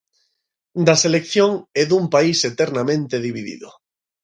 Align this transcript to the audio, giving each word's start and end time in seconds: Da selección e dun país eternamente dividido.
Da 0.85 0.95
selección 1.03 1.51
e 1.81 1.83
dun 1.89 2.03
país 2.15 2.39
eternamente 2.51 3.15
dividido. 3.27 3.69